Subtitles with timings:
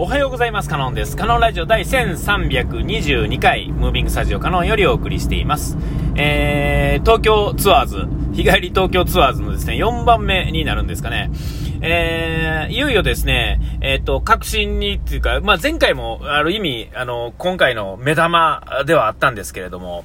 [0.00, 0.68] おはようございます。
[0.68, 1.16] カノンです。
[1.16, 5.76] カノンラジオ第1322回、ムービングスタジオカノンよりお送りしています。
[6.14, 11.32] えー、東京ツアーズ、日帰り東京ツアーズのですね、4番目になるんですかね。
[11.80, 20.04] えー、いよいよですね、えっ、ー、と、確信にっていうか、まあ、前回もある意味、あの、今回の目玉ではあったんですけれども、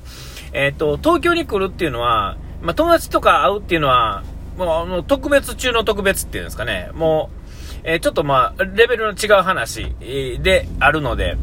[0.53, 4.23] えっ、ー、と、東京に来るっていうのは、まあ、友達とか会うっていうのは、
[4.57, 7.42] もう、特別中の特別っていうんですかね、もう、
[7.85, 11.37] えー、ちょっとまあ、レベルの違う話、であるので、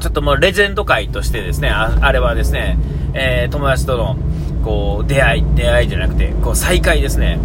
[0.00, 2.78] ちょっともうレジェンド界としてですね、ああれはですね、
[3.14, 4.16] えー、友達との、
[4.64, 7.38] こう、出会い、出会いじゃなくて、こう、再会ですね、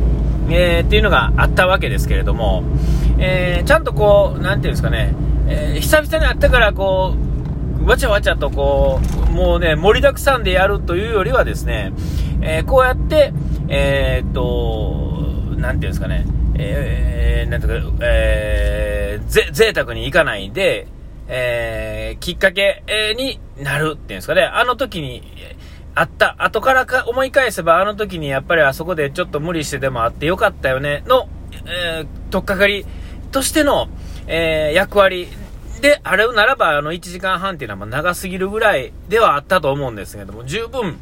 [0.49, 2.63] えー、っていうのがあったわけですけれども、
[3.17, 5.15] えー、ちゃんとこう、なんていうんですかね、
[5.47, 7.15] えー、久々に会ったから、こ
[7.81, 8.99] う、わちゃわちゃとこ
[9.29, 11.93] う、もうね、盛りだくさんでやるというよりはですね、
[12.41, 13.33] えこうやって、
[13.69, 16.25] えっと、なんていうんですかね、
[16.57, 20.87] えー、なんとか、えー、ぜ、贅沢に行かないで、
[21.27, 22.83] えー、きっかけ
[23.17, 24.43] になるっていうんですかね。
[24.43, 25.23] あの時に、
[25.95, 31.29] あった、後からか思い返せば、あの時にやっぱりあそこでちょっと無理してでもあってよかったよね、の、
[31.65, 32.85] えー、とっかかり
[33.31, 33.87] としての、
[34.27, 35.27] えー、役割
[35.81, 40.99] であるならば、あの1時間半っていうのは長すぎるぐらいではあったと思うんですけども、十分、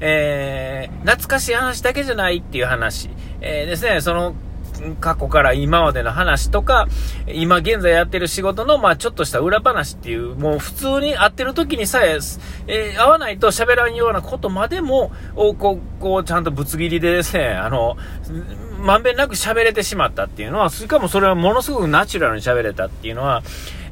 [0.00, 3.10] えー、懐かしい話だけじゃないっていう話、
[3.42, 4.34] えー、ですね、その、
[5.00, 6.88] 過去から今までの話とか、
[7.26, 12.18] 今現在やってる仕事の、まあちょっとした裏話っていう、もう普通に会ってる時にさえ、
[12.66, 17.96] えー、会わないと喋らんようなことまでも、こう、こう、ちゃんとぶつ切りでですね、あの、
[18.80, 23.42] まんべんなく喋れてしまったっていうのは、しかもそれはものすごくナチュラルに喋れたっていうのは、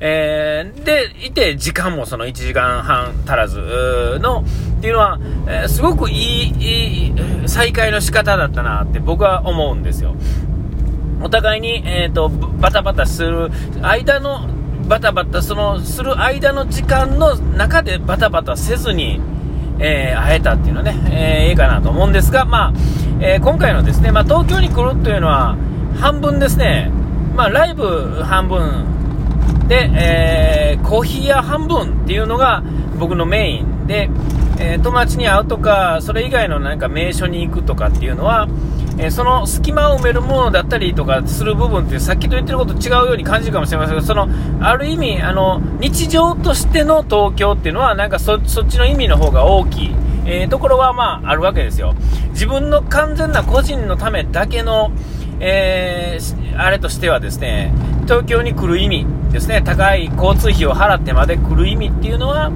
[0.00, 4.44] えー、で、いて、時間もその1時間半足らずの、
[4.78, 7.14] っていうのは、えー、すごくいい、いい
[7.48, 10.14] 再会の仕方だったなって僕は思うんですよ。
[11.22, 13.50] お互いに、えっ、ー、と、バタバタする
[13.82, 14.48] 間の、
[14.88, 19.20] バタバタ、その、する間の時間の中でバタバタせずに、
[19.80, 22.72] えー、会えたっていうのはね、えー、いいかなと思うんですが、まあ、
[23.20, 25.56] えー、今回のですね、まあ、東京に来るというのは、
[25.98, 26.90] 半分ですね、
[27.34, 32.62] まあ、ライブ半分で、えー、コーヒー屋半分っていうのが
[32.98, 34.08] 僕のメインで、
[34.58, 38.48] えー、友達に会うとか、それ以外のなんか名所に行くとかっていうのは、
[39.00, 44.28] えその隙間を埋めるものだったりとかする部分ってさっきと言ってること違うように感じるかもしれませんがその
[44.60, 49.94] ある意味あの日常としての東京っていうのはなんかそっちの意味の方が大きい、
[50.26, 51.94] えー、ところはまああるわけですよ。
[52.30, 54.90] 自分の完全な個人のためだけの、
[55.40, 57.72] えー、あれとしてはですね
[58.02, 59.62] 東京に来る意味ですね。
[59.62, 62.50] 高い交通費を払ってまで来る意味っていうのは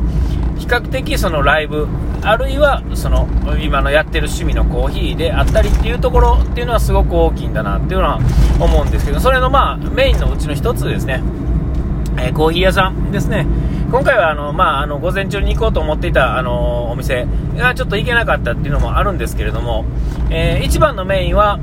[0.63, 1.89] 比較的そのライブ
[2.23, 3.29] あるいはその
[3.61, 8.21] 今のやってる趣味のコーヒーであったりっていうところっていうのはすごく大きいんだなっていうのは
[8.61, 11.21] 思うんですけどそれのまあメインのうちの一つですね、
[12.17, 13.47] えー、コーヒー屋さんですね。
[13.91, 19.85] 今回はあの、まあ、あの午前中に行こうと思っていたあのお店がちょっと行けなかったっていうのもあるんですけれども、
[20.31, 21.59] えー、一番のメインは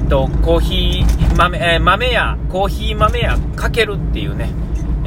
[0.00, 4.50] うんとコーヒー豆,、えー、豆屋コーヒー豆屋かけるっていうね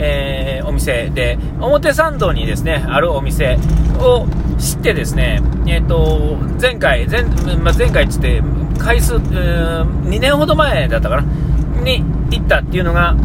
[0.03, 3.59] えー、お店で、表参道にですね、あるお店
[4.00, 4.25] を
[4.57, 7.23] 知ってですね、えっ、ー、と、前回、前、
[7.57, 8.41] まあ、前回つって、
[8.79, 11.23] 回数、2年ほど前だったかな、
[11.84, 13.16] に行ったっていうのが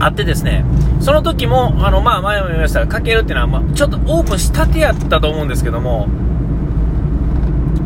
[0.00, 0.66] あってですね、
[1.00, 6.08] その時も、あの、まあ、前も言いましたが、かけるっていうのは、まあ、ちょっとオープンしたてやったと思うんですけども、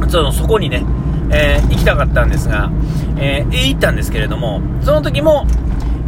[0.08, 0.84] その、そこにね、
[1.30, 2.72] えー、行きたかったんですが、
[3.16, 5.46] えー、行ったんですけれども、その時も、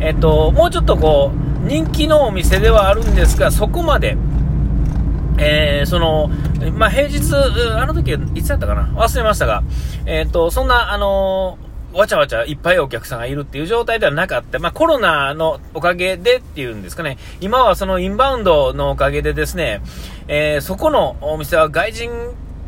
[0.01, 1.33] えっ、と、もうちょっとこ
[1.65, 4.17] う、人気のお店ではあるんですが、そこまで、
[5.39, 6.29] えー、その、
[6.75, 7.35] まあ、平日、
[7.75, 8.89] あの時いつだったかな？
[8.97, 9.63] 忘れましたが、
[10.07, 11.59] えっ、と、そんな、あの、
[11.93, 14.59] わちゃわちゃいっぱいお客さんがいるっていう状態ではなかった。
[14.59, 17.17] まあ、コロナのおかげでっていうんですかね。
[17.41, 19.81] 今はそのインバウンドのおかげでですね、
[20.29, 22.11] えー、そこのお店は外人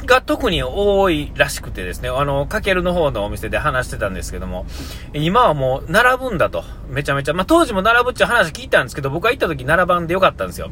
[0.08, 4.66] が特に多いらしくてですね、あの、かけるの方のお店で話してたんですけども、
[5.12, 6.64] 今はもう並ぶんだと。
[6.88, 7.34] めちゃめちゃ。
[7.34, 10.70] まあ、当時も並ぶっていう話聞いたんですけど、僕が行った時並ばんでよかったんですよ。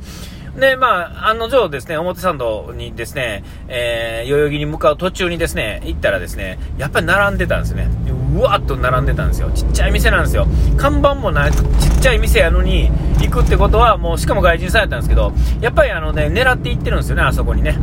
[0.59, 7.89] で、まあ、案の定ですね、表参道にですね、えー、代々木に向かう途中にですね、行ったらですね、やっぱり並んでたんですね。
[8.37, 9.51] うわっと並んでたんですよ。
[9.55, 10.47] ちっちゃい店なんですよ。
[10.77, 17.79] 看板もなく、ちっちゃい店やのに、行くってことは、もう、しかも外人さんやったんですけど、やっぱりあのね、狙って行ってるんですよね、あそこにね。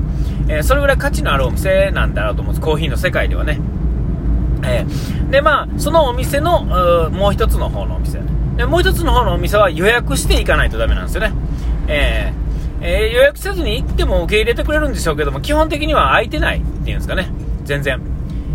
[0.48, 2.62] えー、それぐらい価値のあるお店なんだなと思うんです。
[2.62, 3.60] コーヒーの世界ではね。
[4.64, 6.62] えー、で、まあ、そのお店の、
[7.10, 8.20] もう一つの方のお店。
[8.56, 11.34] で、もう一つの方のお店は予約していかないとダメなんですよね。
[11.88, 17.30] えー、えー、予約せずに行っても受け入れてくれるんでしょうけども、基本的には空いてないっていうんですかね。
[17.66, 18.00] 全然。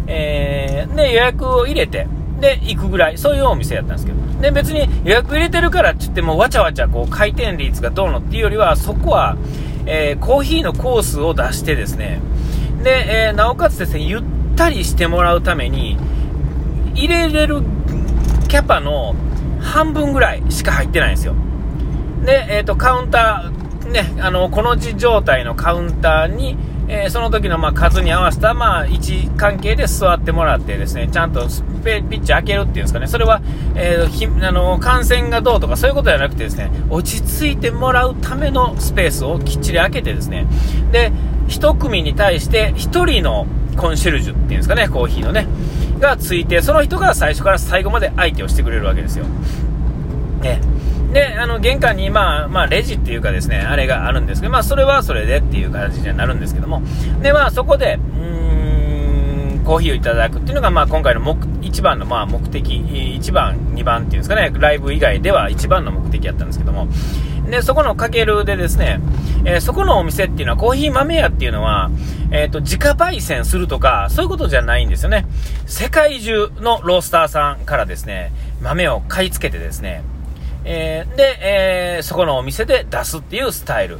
[0.08, 2.06] えー、で、予約を入れて、
[2.40, 4.19] で行くぐらい、そういうお店やったんですけど。
[4.40, 9.37] で、別に予約入れてるからって言っても、わちゃわちゃこう回転率がどうのっていうよりは、そこは、
[9.87, 12.20] えー、コーヒーのコースを出してですね、
[12.82, 14.22] で、えー、なおかつですね、ゆっ
[14.56, 15.99] たりしてもらうために、
[16.94, 17.62] 入れれる
[18.49, 19.14] キャパの
[19.61, 21.34] 半分ぐらいしか入ってないんですよ。
[22.25, 26.56] で、えっ、ー、と、カウンター、ね、あの、この字状態のカウンターに、
[26.90, 31.46] えー、その時のま数に合わせた、まあ、位置関係で座ってもらってですね、ちゃんと
[31.85, 33.43] ペピッチ開けるっていうんですかね、それは、
[33.75, 40.46] えー、あの感染がどうとかそういうことじゃなくてですね、落ち着いてもらうためのスペースをきっちり開けてですね、
[40.90, 41.12] で、
[41.49, 43.46] 1組に対して1人の
[43.76, 45.46] コンシェルジュっていうんですかね、コーヒーのね、
[46.00, 49.26] がついて、その人が最初から最後まで相手をしてくれるわけですよ。
[50.40, 50.61] ね。
[51.12, 56.82] で、あの、玄関に、まあ、まあ、レジっていうかですね、あれがあるんですけど、まあ、それはそれでっていう感じになるんですけども、
[57.22, 66.88] で、まあ、そこで、うーん、コーヒーをいただくっていうのが、まあ、今回の目、一番の、まあ、目的、1番、2番っていうんですかね、ライブ以外では一番の目的やったんですけども、
[67.50, 69.00] で、そこのかけるでですね、
[69.44, 71.90] えー、そこのお店っていうのは、コーヒー豆屋っていうのは、
[72.31, 75.25] えっ、ー、と、自家焙煎するとか、そういうことじゃないんですよね。
[75.64, 80.02] 世界中のロースターさんからですね、豆を買い付けてですね、
[80.70, 83.99] えー、で、えー、そこのお店で出すっていうスタイル。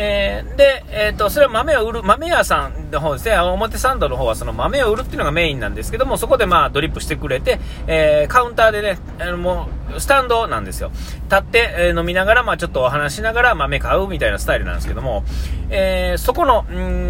[0.00, 7.58] えー、で、えっ、と、それは豆を売る、豆屋さんの方ですね、表参道の方はその豆を売るっていうのがメインなんですけども、そこでまあドリップしてくれて、
[7.88, 10.92] えカウンターでね、あのもう、スタンドなんですよ。
[11.24, 15.24] 立って、え飲みながら、まあちょっとお話しながら豆買うみたいなスタイルなんですけども、
[15.68, 16.62] えそこの、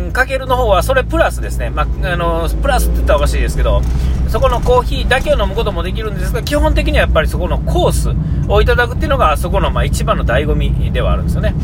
[0.08, 3.82] ん、かけるの方はそれプラスですね、まあ、あの、プラスって言ったらおかしいですけど、
[4.28, 8.10] そこのコーヒーだけを飲むこともできるんですが、基本的にはやっぱりそこのコース
[8.48, 11.54] をいただくっていうのが、あそこのまあ一番の醍醐味ではあるんですよね。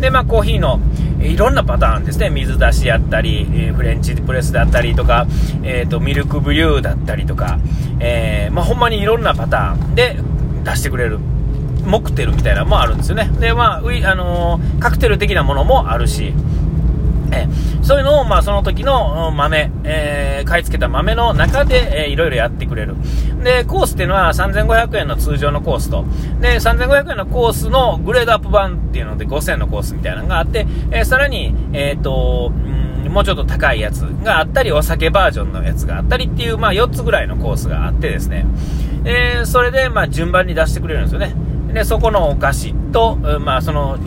[0.00, 0.73] で、まあコーヒーの
[1.20, 2.30] いろんなパターンですね。
[2.30, 5.26] 水出しやったり、えフレンチプレスだったりとか、
[5.62, 7.58] えっ、ー、と、ミルクブリューだったりとか、
[8.00, 10.16] えー、まあほんまにいろんなパターンで
[10.64, 11.18] 出してくれる。
[11.86, 13.30] モクテルみたいなのもあるんですよね。
[13.40, 16.32] で、まあ、ウィあのー、カクテル的なものもあるし、
[17.34, 22.96] えそういうのを、まあ、その時の豆、えー、買い付けた豆の中で、えー、いろいろやってくれる。
[23.42, 26.04] で、コースっていうのは3500円の通常のコースと、
[26.40, 38.46] で、3500円のコースのグレードアップ版っていうので5000のコースみたいなのがあって、えー、さらに、えっ、ー、と、んもうちょっと高いやつがあったり、お酒バージョンのやつがあったりっていう、まあ、4つぐらいのコースがあってですね、
[39.04, 41.34] えー、それで、まあ、順番に出してくれるんですよね。
[41.72, 43.98] で、そこのお菓子と、まあ、その、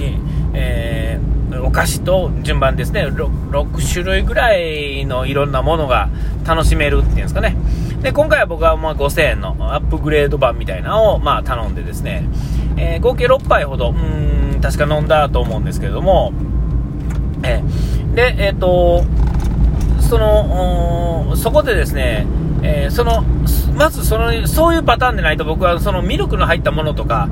[0.54, 3.06] えーお菓子と順番ですね。
[3.08, 6.10] 6、6種類ぐらいのいろんなものが
[6.46, 7.56] 楽しめるっていうんですかね。
[8.02, 12.28] で、今回は僕はまあ5000円のアップグレード版みたいなのをまあ頼んでですね、
[12.76, 16.34] えー、合計6杯ほど、うん、確か飲んだと思うんですけれども、
[17.44, 19.04] えー、で、えっ、ー、と、
[20.02, 22.28] その、そこでですね、
[22.62, 23.24] えー、その、
[23.76, 27.30] まずその、そういうパターンでないと僕はそのミルクの入ったものとか、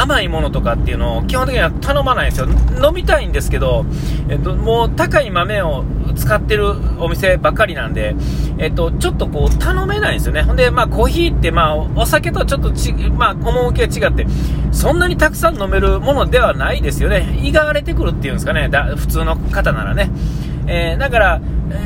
[0.00, 2.48] 甘いものとかっていうのを基本的には頼まないんですよ。
[2.82, 3.84] 飲みたいんですけど、
[4.28, 5.84] えっと、もう高い豆を
[6.16, 8.14] 使ってるお店ばっかりなんで、
[8.58, 10.42] えっと、ちょっとこう頼めないんですよね。
[10.42, 14.26] ほんで、まあコーヒーってまあお酒とはちょっとち、まあ趣が違って、
[14.70, 17.38] そんなにたくさん飲めるものではないですよね。
[17.42, 18.68] 胃が荒れてくるっていうんですかね。
[18.68, 20.10] だ普通の方ならね。
[20.68, 21.40] えー、だから、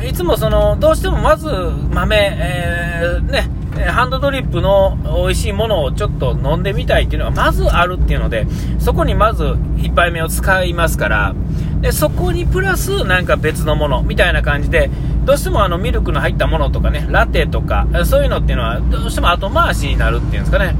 [0.07, 1.47] いつもその、どうしてもまず
[1.91, 3.49] 豆、えー、ね、
[3.81, 8.45] ハンドドリップの美味しいものをちょっと飲んでみたいっていうのがまずあるっていうので、
[8.79, 11.35] そこにまず1杯目を使いますから、
[11.81, 14.89] でそこにプラスなんか別のものみたいな感じで、
[15.25, 20.75] どうしてもあのミルクの入ったものとかね、ラテとか、そういうのっていうのはどうしても後回しになるっていうんですかね。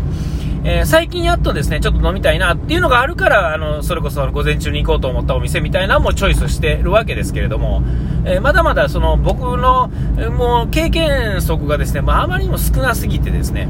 [0.66, 7.84] えー、最近やっとですね、ちょっと飲みたいなっていうのがあるから、あの、それこそ午前中に行こうと思ったお店みたいなのもチョイスしてるわけですけれども、
[8.26, 9.90] えー、まだまだその僕の、
[10.38, 13.68] もう経験則がですね、まあ、あまりにも少なすぎてですね、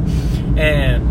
[0.55, 1.01] え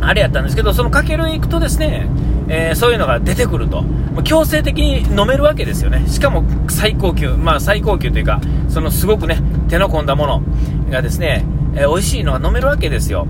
[0.00, 2.08] あれやったんですけど、そのかける行くとですね、
[2.48, 3.84] えそういうのが出てくると。
[4.24, 6.08] 強制的に飲めるわけですよね。
[6.08, 10.42] しかも最高級、まあ最高級というか、そのすごくね、手の込んだもの
[10.90, 11.44] がですね、
[11.74, 13.26] え美味しいのが飲めるわけですよ。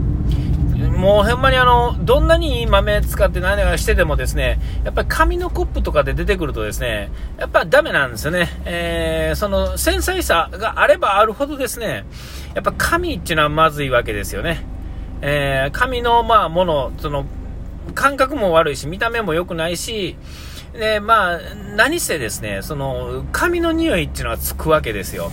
[1.00, 8.48] もうほんまにあの、どんなにいい豆使って何がしててもですね、やっぱり紙のコップとかで出てくるとですね、やっぱダメなんですよね。
[8.66, 12.04] えー、その繊細さがあればあるほどですね、
[12.54, 14.66] やっぱ紙っていうのはまずいわけですよね。
[15.22, 17.24] えー、紙のまあもの、その、
[17.94, 20.16] 感覚も悪いし、見た目も良くないし、
[20.74, 21.38] で、まあ、
[21.76, 25.32] 何せですね、その、紙の匂いっていうのはつくわけですよ。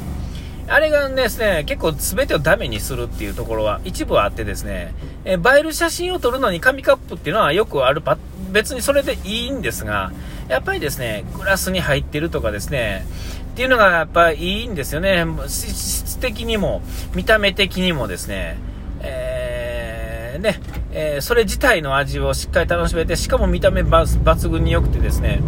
[0.69, 4.93] あれがですね、結構全てをダメにするっていうところは一部はあってですね、
[5.24, 8.17] え映える写真を撮るのに紙カップっていうのはよくあるパ、
[8.51, 10.12] 別にそれでいいんですが、
[10.50, 13.05] やっぱりですね、グラスに入ってるとかですね、
[13.53, 15.25] っていうのがやっぱいいんですよね。
[15.47, 16.81] 質的にも、
[17.15, 18.57] 見た目的にもですね、
[19.01, 20.59] えー、ね、
[20.91, 25.41] えー、それ自体の味をしっかり楽しめて、しかも見た目抜群に良くてですね、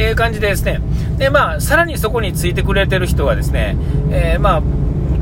[0.00, 0.80] えいう感じでですね、
[1.18, 3.76] で、まあ、さらにそこについてくれてる人がですね、
[4.10, 4.62] えまあ、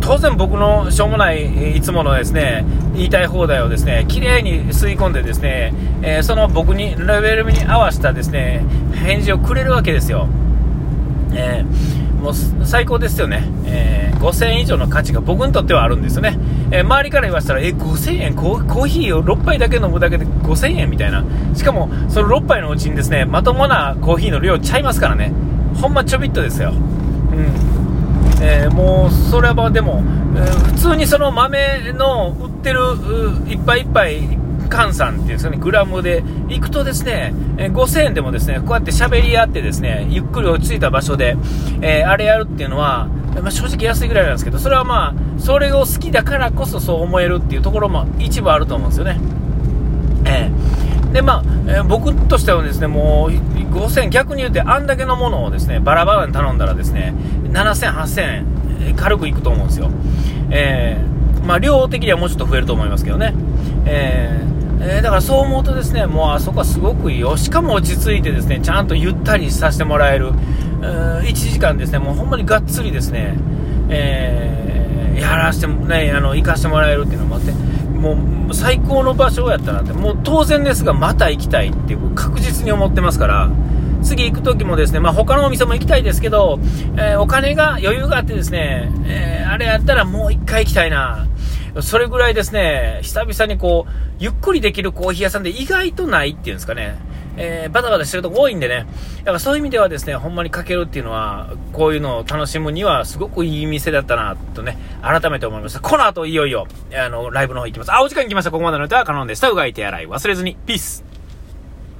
[0.00, 10.28] 当然僕のしょうもないいつものですね言いたい放題をですね綺麗に吸い込んでですね、えー、その僕にレベルに合わせたですね返事をくれるわけですよ。
[11.34, 16.36] えーもう最高ですよね、えー、5000円以上の価値が僕にとってはあるんですよね、
[16.70, 25.32] えー、周りから言わせたら、え、5000円コーヒーを6杯だけ飲むだけで5000円みたいな、しかもその6杯のうちにですねまともなコーヒーの量ちゃいますからね、
[25.80, 26.72] ほんまちょびっとですよ。
[26.72, 27.78] うん。
[28.40, 30.02] えー、もうそれはでも、
[30.36, 32.80] えー、普通にその豆の売ってる
[33.48, 41.36] いっぱいいっぱい換算っていうんですかね、グラムで行くとですね、え、5000円でもですね、こうやって喋り合ってですね、ゆっくり落ち着いた場所で、
[41.80, 43.08] えー、あれやるっていうのは、
[43.42, 49.18] まあ、正直安いぐらいなんですけど、それはまあ、それを好きだからこそそう思えるっていうところも一部あると思うんですよね。
[50.24, 57.14] えー、で、まあ、えー、僕としてはですね、もう5000、逆に言うて、あんだけのものをですね、バラバラに頼んだらですね、
[57.44, 58.22] 7000、8000
[58.88, 59.90] 円、軽くいくと思うんですよ。
[60.50, 63.34] えー、まあ、量的にはもうちょっと増えると思いますけどね。
[63.84, 64.48] えー
[64.80, 67.36] えー、だからそう思うとですね、もうあそこはすごくいいよ。
[67.36, 70.32] しかも落ち着いてですね、ちゃんとゆったりさせてもらえる。
[70.80, 73.36] 1時間ですね、もうほんまにがっつりですね、
[73.88, 78.16] えー、やらしてもね、あの、行かしてもらえるっていうのもあって、も
[78.50, 83.50] う最高の場所やったなって、もう当然ですが、また行きたいっていう確実に思ってますから、
[84.02, 86.60] 次行く時もですね、まあ、他のお店も行きたいですけど、
[86.96, 91.26] えー、お金が余裕があってですね、えー、あれやったらもう一回行きたいな。
[91.80, 96.96] それぐらいですね、久々にこう、ゆっくりできるコーヒー屋さんで意外とないっていうんですかね。
[97.38, 98.86] えー、バタバタしてるとこ多いんでね。
[99.18, 105.80] だからそういう意味ではですね、ほんまにかけるっていうのは、こういうのを楽しむにはすごくいい店だったな、とね、改めて思いました。
[105.80, 107.92] この後いよいよ、あの、ライブの方行きます。
[107.92, 108.50] あ、お時間来ました。
[108.50, 109.50] ここまでの歌はカノンでした。
[109.50, 110.56] うがい手洗い忘れずに。
[110.66, 111.07] ピース